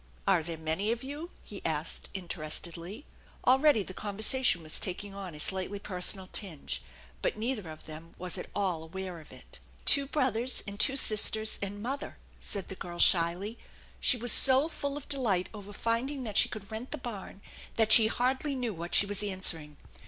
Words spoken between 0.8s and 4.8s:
of you?" he asked interestedly. Already the conversation was